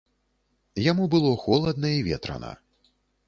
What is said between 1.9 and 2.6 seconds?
і ветрана.